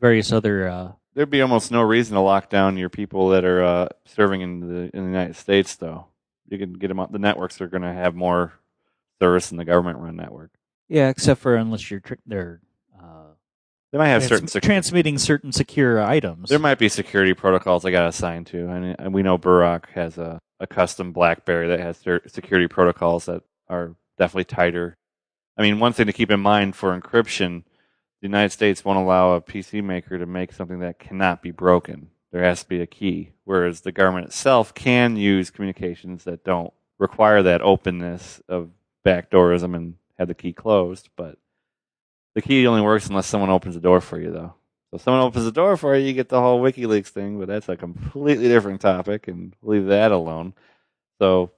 [0.00, 0.68] various other.
[0.68, 4.40] Uh, there'd be almost no reason to lock down your people that are uh, serving
[4.40, 6.06] in the in the United States, though.
[6.48, 8.52] You can get them on the networks are going to have more
[9.20, 10.50] service than the government run network.
[10.88, 12.60] yeah, except for unless you're tr- they're
[13.00, 13.28] uh,
[13.92, 16.50] They might have trans- certain sec- transmitting certain secure items.
[16.50, 18.68] there might be security protocols they got assigned to.
[18.68, 23.24] I mean, and we know Barack has a, a custom BlackBerry that has security protocols
[23.26, 24.96] that are definitely tighter.
[25.56, 27.64] I mean, one thing to keep in mind for encryption,
[28.20, 32.08] the United States won't allow a PC maker to make something that cannot be broken.
[32.32, 36.72] There has to be a key, whereas the government itself can use communications that don't
[36.98, 38.70] require that openness of
[39.06, 41.10] backdoorism and have the key closed.
[41.16, 41.38] But
[42.34, 44.54] the key only works unless someone opens the door for you, though.
[44.90, 47.46] So if someone opens the door for you, you get the whole WikiLeaks thing, but
[47.46, 50.54] that's a completely different topic, and leave that alone.
[51.20, 51.52] So,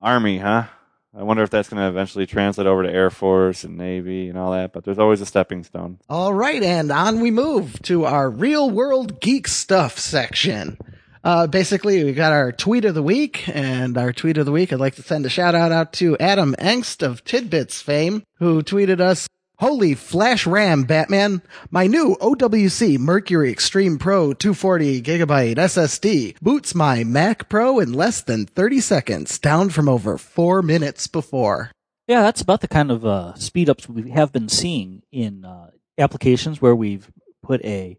[0.00, 0.66] Army, huh?
[1.16, 4.36] I wonder if that's going to eventually translate over to Air Force and Navy and
[4.36, 6.00] all that, but there's always a stepping stone.
[6.08, 10.76] All right, and on we move to our real world geek stuff section.
[11.22, 14.72] Uh, basically, we got our tweet of the week, and our tweet of the week,
[14.72, 18.62] I'd like to send a shout out out to Adam Engst of Tidbits fame, who
[18.62, 19.26] tweeted us,
[19.58, 21.40] Holy flash RAM, Batman!
[21.70, 28.20] My new OWC Mercury Extreme Pro 240 gigabyte SSD boots my Mac Pro in less
[28.20, 31.70] than 30 seconds, down from over four minutes before.
[32.08, 35.70] Yeah, that's about the kind of uh, speed ups we have been seeing in uh,
[35.98, 37.08] applications where we've
[37.40, 37.96] put a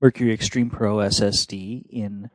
[0.00, 2.30] Mercury Extreme Pro SSD in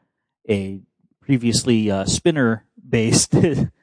[0.48, 0.82] a
[1.22, 3.34] previously uh, spinner based,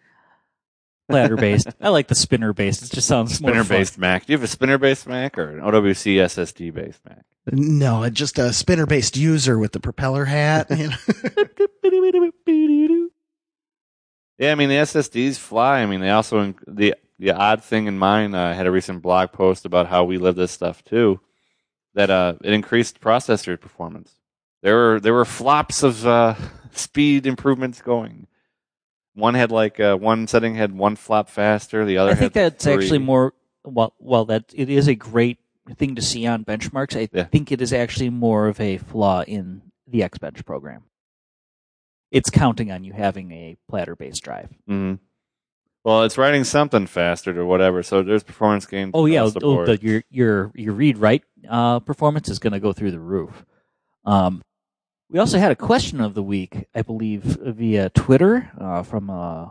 [1.09, 1.69] platter based.
[1.81, 2.83] I like the spinner based.
[2.83, 3.77] It just sounds more Spinner fun.
[3.79, 4.27] based Mac.
[4.27, 7.25] Do you have a spinner based Mac or an OWC SSD based Mac?
[7.53, 10.67] No, just a spinner based user with the propeller hat.
[10.71, 12.31] you know.
[14.39, 15.81] Yeah, I mean the SSDs fly.
[15.81, 18.35] I mean they also the the odd thing in mine.
[18.35, 21.21] uh, I had a recent blog post about how we live this stuff too.
[21.95, 24.13] That uh, it increased processor performance.
[24.63, 26.35] There were there were flops of uh,
[26.73, 28.27] speed improvements going.
[29.17, 31.85] One had like uh, one setting had one flop faster.
[31.87, 32.75] The other I think that's three.
[32.75, 33.33] actually more
[33.65, 33.95] well.
[33.99, 35.39] Well, that it is a great
[35.77, 36.97] thing to see on benchmarks.
[36.97, 37.25] I Yeah.
[37.25, 40.83] think it is actually more of a flaw in the Xbench program.
[42.11, 44.51] It's counting on you having a platter-based drive.
[44.69, 44.99] Mhm.
[45.83, 48.91] Well, it's writing something faster or whatever, so there's performance gains.
[48.93, 52.61] Oh yeah, the oh, the, your your your read write uh, performance is going to
[52.61, 53.45] go through the roof.
[54.05, 54.43] Um,
[55.09, 59.11] we also had a question of the week, I believe, via Twitter uh, from.
[59.11, 59.49] Uh,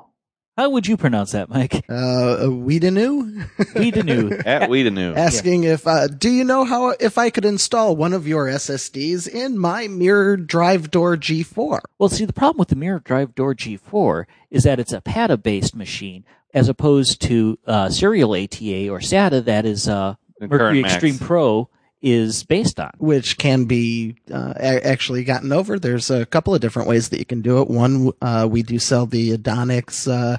[0.58, 1.84] how would you pronounce that, Mike?
[1.90, 4.42] Uh, Weedanu Weedanu.
[4.46, 5.14] At Weedanu.
[5.18, 9.28] asking if uh, do you know how if I could install one of your SSDs
[9.28, 11.82] in my Mirror Drive Door G4?
[12.00, 15.38] Well, see, the problem with the Mirror Drive Door G4 is that it's a PATA
[15.38, 20.80] based machine as opposed to uh, serial ATA or SATA that is uh, Mercury.
[20.80, 21.70] Extreme Pro
[22.06, 22.92] is based on.
[23.00, 25.80] which can be uh, a- actually gotten over.
[25.80, 27.68] There's a couple of different ways that you can do it.
[27.68, 30.38] One, uh, we do sell the Addonics uh,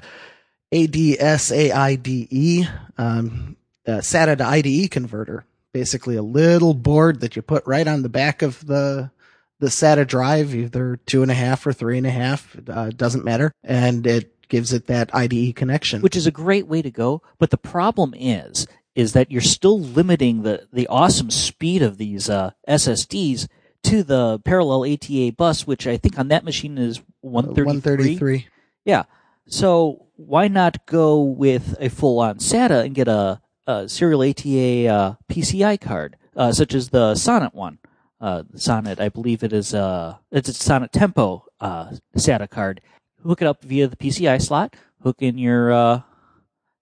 [0.73, 5.45] ADSAIDE um, uh, SATA to IDE converter.
[5.73, 9.11] Basically, a little board that you put right on the back of the
[9.59, 13.25] the SATA drive, either two and a half or three and a half, uh, doesn't
[13.25, 16.01] matter, and it gives it that IDE connection.
[16.01, 17.21] which is a great way to go.
[17.39, 22.31] But the problem is, is that you're still limiting the the awesome speed of these
[22.31, 23.47] uh, SSDs
[23.83, 27.65] to the parallel ATA bus, which I think on that machine is 133.
[27.65, 28.47] 133.
[28.85, 29.03] Yeah.
[29.45, 34.87] So why not go with a full on SATA and get a, a serial ATA
[34.87, 37.77] uh, PCI card, uh, such as the Sonnet one?
[38.19, 39.75] Uh, Sonnet, I believe it is.
[39.75, 42.81] Uh, it's a Sonnet Tempo uh, SATA card.
[43.23, 44.75] Hook it up via the PCI slot.
[45.03, 46.01] Hook in your uh,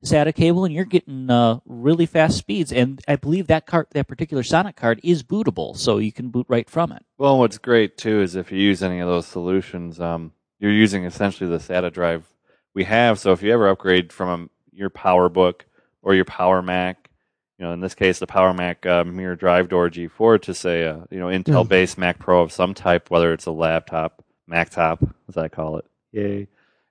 [0.06, 2.72] SATA cable, and you're getting uh, really fast speeds.
[2.72, 6.46] And I believe that card, that particular Sonnet card, is bootable, so you can boot
[6.50, 7.04] right from it.
[7.18, 11.06] Well, what's great too is if you use any of those solutions, um, you're using
[11.06, 12.26] essentially the SATA drive
[12.74, 13.20] we have.
[13.20, 15.62] So if you ever upgrade from um your PowerBook
[16.02, 17.10] or your Power Mac,
[17.58, 20.84] you know, in this case, the Power Mac uh, Mirror Drive Door G4 to say,
[20.84, 24.70] a you know, Intel based Mac Pro of some type, whether it's a laptop, Mac
[24.70, 26.48] top, as I call it, yay,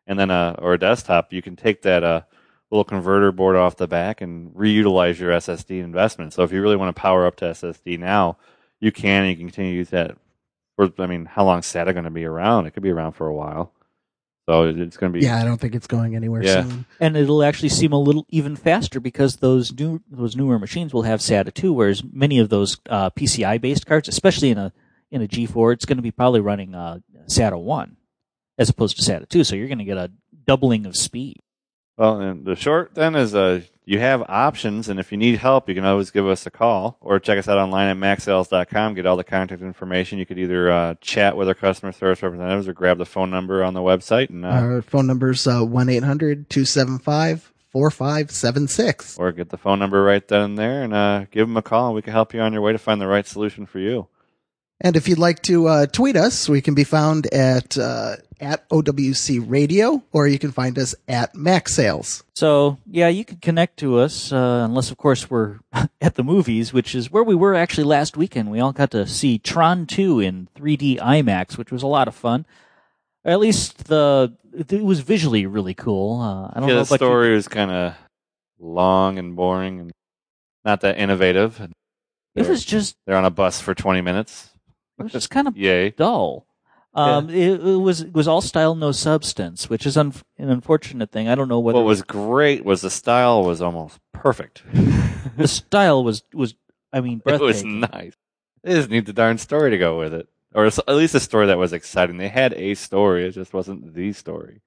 [0.06, 2.22] and then uh, or a desktop, you can take that uh,
[2.74, 6.32] little converter board off the back and reutilize your SSD investment.
[6.32, 8.36] So if you really want to power up to SSD now,
[8.80, 9.22] you can.
[9.22, 10.16] and You can continue to use that.
[10.76, 12.66] For, I mean, how long is SATA going to be around?
[12.66, 13.72] It could be around for a while.
[14.48, 15.24] So it's going to be.
[15.24, 16.64] Yeah, I don't think it's going anywhere Yeah.
[16.64, 16.84] soon.
[17.00, 21.02] and it'll actually seem a little even faster because those new those newer machines will
[21.02, 24.72] have SATA 2, whereas many of those uh, PCI based cards, especially in a
[25.10, 27.96] in a G4, it's going to be probably running uh, SATA 1
[28.58, 29.44] as opposed to SATA 2.
[29.44, 30.10] So you're going to get a
[30.44, 31.38] doubling of speed.
[31.96, 35.68] Well, and the short then is uh, you have options, and if you need help,
[35.68, 38.94] you can always give us a call or check us out online at macsales.com.
[38.94, 40.18] Get all the contact information.
[40.18, 43.62] You could either uh, chat with our customer service representatives or grab the phone number
[43.62, 49.18] on the website, and uh, Our phone number is 1 800 275 4576.
[49.18, 51.86] or get the phone number right then and there, and uh, give them a call,
[51.88, 54.08] and we can help you on your way to find the right solution for you.
[54.80, 58.68] And if you'd like to uh, tweet us, we can be found at uh, at
[58.68, 62.24] OWC Radio, or you can find us at MacSales.
[62.34, 65.60] So yeah, you can connect to us uh, unless, of course, we're
[66.00, 68.50] at the movies, which is where we were actually last weekend.
[68.50, 72.14] We all got to see Tron 2 in 3D IMAX, which was a lot of
[72.14, 72.44] fun.
[73.24, 76.20] At least the it was visually really cool.
[76.20, 77.94] Uh, I don't Yeah, know the about you- story was kind of
[78.58, 79.92] long and boring and
[80.64, 81.60] not that innovative.
[81.60, 81.70] It
[82.34, 84.50] They're- was just they're on a bus for 20 minutes.
[84.98, 85.90] It was just kind of Yay.
[85.90, 86.46] dull.
[86.96, 91.10] Um, it, it was it was all style, no substance, which is un- an unfortunate
[91.10, 91.28] thing.
[91.28, 94.62] I don't know whether What was great was the style was almost perfect.
[95.36, 96.54] the style was was.
[96.92, 98.14] I mean, it was nice.
[98.62, 101.46] They just need the darn story to go with it, or at least a story
[101.48, 102.16] that was exciting.
[102.18, 104.60] They had a story; it just wasn't the story,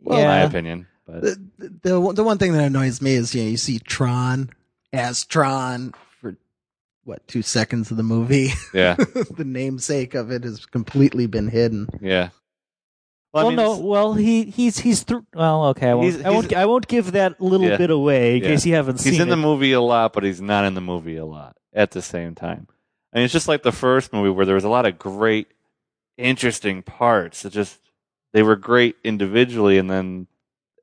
[0.00, 0.86] Well, in my opinion.
[1.06, 1.38] But The,
[1.82, 4.48] the the one thing that annoys me is you know you see Tron,
[4.94, 5.98] as Tron for
[7.04, 8.50] what two seconds of the movie.
[8.74, 11.88] Yeah, the namesake of it has completely been hidden.
[12.00, 12.30] yeah.
[13.32, 13.78] Well, I mean, no.
[13.78, 15.26] Well, he he's he's through.
[15.34, 15.90] Well, okay.
[15.90, 16.12] I won't.
[16.12, 16.52] He's- I won't.
[16.54, 17.76] I won't give that little Yeah.
[17.76, 18.48] bit away in Yeah.
[18.50, 19.30] case you haven't seen he's in it.
[19.30, 22.34] the movie a lot, but he's not in the movie a lot at the same
[22.36, 22.68] time.
[23.12, 25.48] I mean, it's just like the first movie where there was a lot of great,
[26.16, 27.44] interesting parts.
[27.44, 27.80] It just
[28.32, 30.26] they were great individually, and then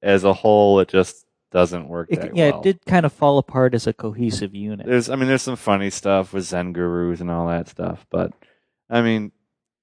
[0.01, 1.20] as a whole, it just
[1.51, 2.59] doesn't work It- yeah, well.
[2.59, 4.85] it did kind of fall apart as a cohesive unit.
[4.87, 8.31] There's, I mean, there's some funny stuff with Zen gurus and all that stuff, but
[8.89, 9.31] I mean,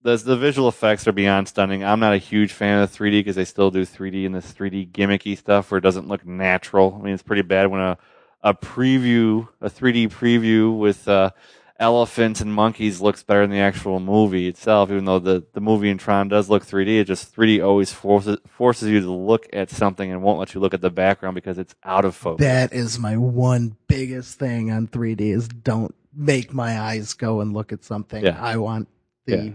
[0.02, 1.85] the the visual effects are beyond stunning.
[1.85, 4.52] I'm not a huge fan of the 3D because they still do 3D and this
[4.52, 6.96] 3D gimmicky stuff where it doesn't look natural.
[6.98, 7.98] I mean, it's pretty bad when a
[8.42, 11.31] a preview, a 3D preview with uh,
[11.79, 14.91] elephants and monkeys looks better than the actual movie itself.
[14.91, 18.38] Even though the the movie in Tron does look 3D, it just 3D always forces
[18.47, 21.59] forces you to look at something and won't let you look at the background because
[21.59, 22.45] it's out of focus.
[22.45, 27.53] That is my one biggest thing on 3D is don't make my eyes go and
[27.55, 28.25] look at something.
[28.25, 28.37] Yeah.
[28.41, 28.88] I want
[29.27, 29.51] the Yeah.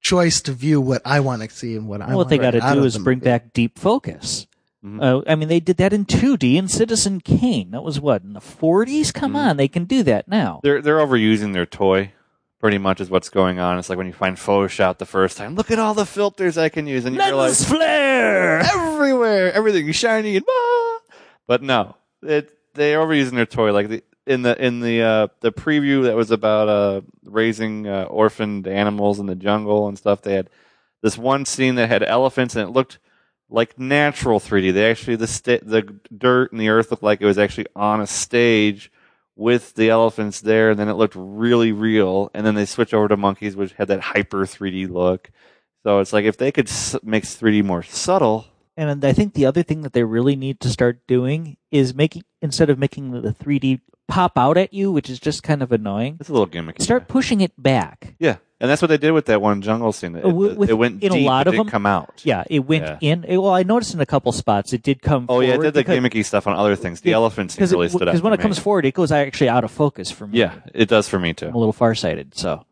[0.00, 2.38] choice to view what I want to see and what I Well, want what they
[2.38, 3.24] got to do is bring movie.
[3.26, 4.46] back deep focus.
[4.84, 5.02] Mhm.
[5.02, 7.72] Uh, I mean, they did that in 2D in Citizen Kane.
[7.72, 9.12] That was what in the 40s.
[9.12, 9.36] Come Mhm.
[9.50, 10.60] on, they can do that now.
[10.62, 12.12] they're they're overusing their toy.
[12.60, 13.78] Pretty much is what's going on.
[13.78, 15.54] It's like when you find Photoshop the first time.
[15.54, 18.58] Look at all the filters I can use, and you Lens realize flare.
[18.60, 20.44] everywhere, everything shiny and.
[20.48, 20.98] Ah!
[21.46, 23.72] But no, it they're overusing their toy.
[23.72, 28.04] Like the, in the in the uh, the preview that was about uh, raising uh,
[28.04, 30.22] orphaned animals in the jungle and stuff.
[30.22, 30.50] They had
[31.00, 32.98] this one scene that had elephants, and it looked
[33.50, 34.72] like natural 3D.
[34.72, 35.82] They actually the sta- the
[36.16, 38.90] dirt and the earth looked like it was actually on a stage
[39.36, 42.30] with the elephants there, and then it looked really real.
[42.34, 45.30] And then they switch over to monkeys, which had that hyper 3D look.
[45.84, 49.46] So it's like if they could s- make 3D more subtle, And I think the
[49.46, 53.32] other thing that they really need to start doing is making instead of making the
[53.32, 56.82] 3D pop out at you, which is just kind of annoying, it's a little gimmicky.
[56.82, 58.14] start pushing it back.
[58.18, 60.16] yeah, and that's what they did with that one jungle scene.
[60.16, 62.22] It, with- it went in a lot of didn't them- come out.
[62.24, 62.98] Yeah, it went Yeah.
[63.00, 63.24] in.
[63.24, 65.26] it- well, I noticed in a couple spots it did come.
[65.28, 67.00] Oh yeah, it did the gimmicky stuff on other things.
[67.02, 68.06] The elephant scene really stood out.
[68.06, 70.38] because when for it comes forward, it goes actually out of focus for me.
[70.38, 71.46] yeah, it does for me too.
[71.48, 72.34] I'm a little farsighted.
[72.34, 72.64] So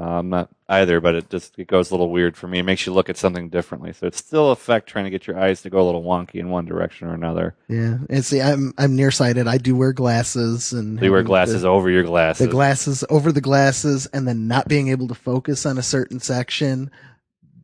[0.00, 2.60] Uh, I'm not either, but it just it goes a little weird for me.
[2.60, 3.92] It makes you look at something differently.
[3.92, 6.48] So it's still effect trying to get your eyes to go a little wonky in
[6.48, 7.54] one direction or another.
[7.68, 9.46] Yeah, and see, I'm I'm nearsighted.
[9.48, 12.46] I do wear glasses, and So you wear glasses The, over your glasses.
[12.46, 16.20] the glasses over the glasses, and then not being able to focus on a certain
[16.20, 16.90] section.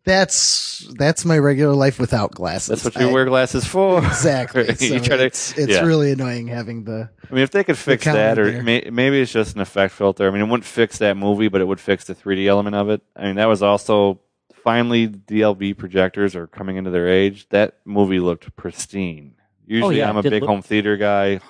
[0.07, 2.69] That's that's my regular life without glasses.
[2.83, 3.99] That's what you I- wear glasses for.
[4.07, 4.73] Exactly.
[4.77, 5.85] So you try to, it's it's yeah.
[5.85, 9.21] really annoying having the I mean, if they could fix counter that, or may, maybe
[9.21, 10.29] it's just an effect filter.
[10.29, 12.88] I mean, it wouldn't fix that movie, but it would fix the 3D element of
[12.88, 13.03] it.
[13.16, 14.21] I mean, that was also
[14.62, 17.49] finally DLP projectors are coming into their age.
[17.49, 19.35] That movie looked pristine.
[19.38, 21.40] Oh, Usually, yeah, I'm a big look- home theater guy.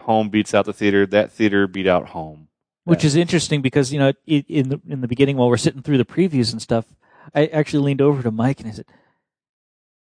[0.00, 1.06] Home beats out the theater.
[1.06, 2.48] That theater beat out home.
[2.82, 5.82] which is interesting because you know i in the in the beginning while we're sitting
[5.82, 6.84] through the previews and stuff,
[7.34, 8.86] I actually leaned over to Mike and I said,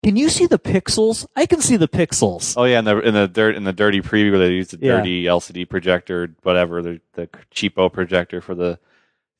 [0.04, 1.26] "Can you see the pixels?
[1.36, 4.00] I can see the pixels." Oh yeah, in the in the dirt in the dirty
[4.00, 4.98] preview where they used the Yeah.
[4.98, 8.78] dirty LCD projector, whatever the the cheapo projector for the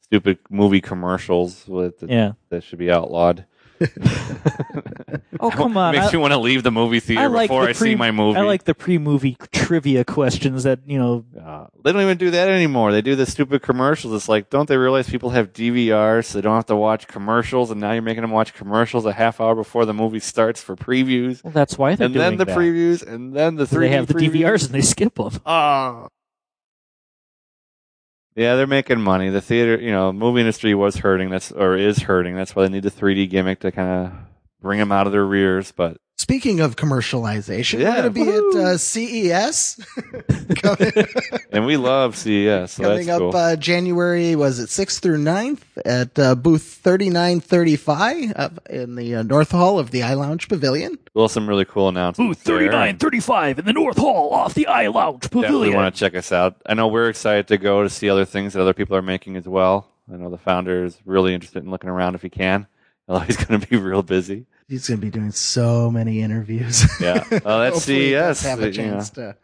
[0.02, 2.32] stupid movie commercials with the, Yeah.
[2.50, 3.44] that should be outlawed.
[5.40, 5.94] Oh come on!
[5.94, 7.94] Makes I, me want to leave the movie theater I like before the I see
[7.94, 8.38] my movie.
[8.38, 11.24] I like the pre-movie trivia questions that you know.
[11.40, 12.90] Uh, they don't even do that anymore.
[12.90, 14.14] They do the stupid commercials.
[14.14, 17.70] It's like, don't they realize people have DVRs, so they don't have to watch commercials,
[17.70, 20.74] and now you're making them watch commercials a half hour before the movie starts for
[20.74, 22.58] previews, Well, that's why they're and doing then the that.
[22.58, 23.88] previews, and then the three.
[23.88, 25.40] they have the DVRs and they skip them.
[25.46, 26.08] Oh.
[28.38, 29.30] Yeah, they're making money.
[29.30, 31.28] The theater, you know, movie industry was hurting.
[31.28, 32.36] That's or is hurting.
[32.36, 34.12] That's why they need the 3D gimmick to kind of
[34.62, 35.72] bring them out of their rears.
[35.72, 38.60] But Speaking of commercialization, Yeah, we're going to be woohoo.
[38.60, 39.80] at uh, CES
[41.52, 42.72] and we love CES.
[42.72, 43.36] So coming that's up cool.
[43.36, 49.22] uh, January, was it 6th through 9th at uh, booth 3935 uh, in the uh,
[49.22, 50.98] North Hall of the iLounge Pavilion.
[51.14, 52.38] well, some really cool announcements.
[52.40, 55.74] Booth 3935 in the North Hall off the iLounge Definitely Pavilion.
[55.76, 56.56] want to check us out.
[56.66, 59.36] I know we're excited to go to see other things that other people are making
[59.36, 59.88] as well.
[60.12, 62.66] I know the founder is really interested in looking around if he can.
[63.06, 64.46] Although he's going to be real busy.
[64.68, 66.84] He's going to be doing so many interviews.
[67.00, 67.24] Yeah.
[67.44, 69.36] Well, that's Hopefully he does CES, Have a chance to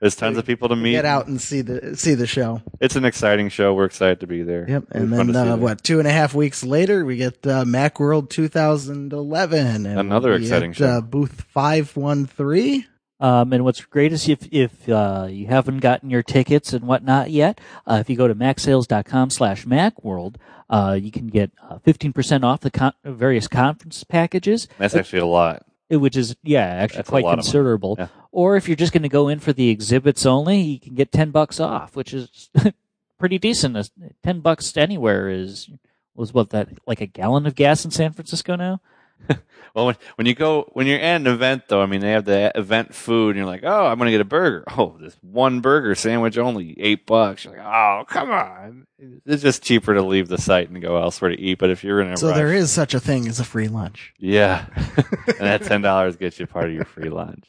[0.00, 0.92] There's tons of people to meet.
[0.92, 2.60] get out and see the see the show.
[2.80, 3.72] It's an exciting show.
[3.74, 4.66] We're excited to be there.
[4.68, 4.84] Yep.
[4.92, 5.82] And then to see uh, what?
[5.82, 9.86] Two and a half weeks later, we get uh, MacWorld 2011.
[9.86, 10.86] And Another exciting at, show.
[10.86, 12.86] Uh, booth 513.
[13.20, 17.30] Um, and what's great is if if uh, you haven't gotten your tickets and whatnot
[17.30, 20.36] yet, uh, if you go to macsales.com slash macworld,
[20.70, 24.68] uh, you can get uh, 15% off the con- various conference packages.
[24.78, 25.64] That's actually a lot.
[25.90, 27.42] Which is yeah, actually That's quite lot of money.
[27.46, 27.96] considerable.
[27.98, 28.08] Yeah.
[28.30, 31.10] Or if you're just going to go in for the exhibits only, you can get
[31.10, 32.50] ten bucks off, which is
[33.18, 33.76] pretty decent.
[33.76, 33.84] Uh,
[34.22, 35.70] Ten bucks anywhere is
[36.14, 38.80] was what that like a gallon of gas in San Francisco now.
[39.74, 42.24] Well, when, when you go when you're at an event, though, I mean, they have
[42.24, 45.60] the event food, and you're like, "Oh, I'm gonna get a burger." Oh, this one
[45.60, 47.44] burger sandwich only eight bucks.
[47.44, 48.86] You're like, "Oh, come on!"
[49.24, 51.58] It's just cheaper to leave the site and go elsewhere to eat.
[51.58, 53.68] But if you're in a So rush, there is such a thing as a free
[53.68, 54.14] lunch.
[54.18, 54.66] yeah,
[55.28, 57.44] and that ten dollars gets you part of your free lunch.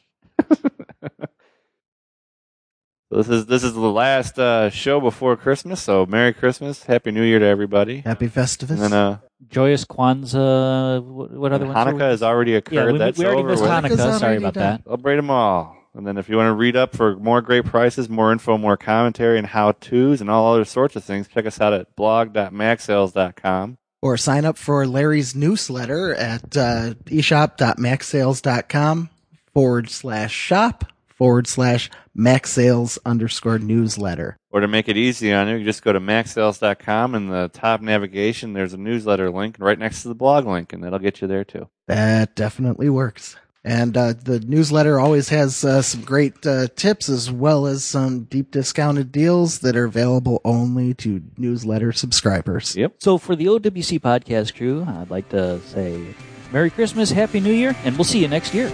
[3.11, 5.81] This is this is the last uh, show before Christmas.
[5.81, 8.01] So Merry Christmas, Happy New Year to everybody.
[8.01, 8.79] Happy Festivus.
[8.79, 9.17] And uh,
[9.47, 11.01] Joyous Kwanzaa.
[11.03, 11.75] What, what other ones?
[11.75, 12.75] were Hanukkah we- has already occurred.
[12.75, 13.71] Yeah, we, That's we already over missed with.
[13.71, 13.97] Hanukkah.
[13.97, 14.75] Sorry already about done.
[14.77, 14.83] that.
[14.83, 15.75] Celebrate them all.
[15.95, 18.77] And then if you want to read up for more great prices, more info, more
[18.77, 23.77] commentary, and how-tos, and all other sorts of things, check us out at blog.macsales.com.
[24.01, 29.09] or sign up for Larry's newsletter at uh, eshop.macsales.com
[29.53, 34.37] forward slash shop forward slash macsales underscore newsletter.
[34.51, 37.81] Or to make it easy on you, you just go to macsales.com and the top
[37.81, 41.27] navigation, there's a newsletter link right next to the blog link, and that'll get you
[41.27, 41.69] there too.
[41.87, 43.35] That definitely works.
[43.63, 48.23] And uh, the newsletter always has uh, some great uh, tips as well as some
[48.23, 52.75] deep discounted deals that are available only to newsletter subscribers.
[52.75, 52.95] Yep.
[52.99, 56.15] So for the OWC podcast crew, I'd like to say
[56.51, 58.69] Merry Christmas, Happy New Year, and we'll see you next year.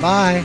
[0.00, 0.44] Bye.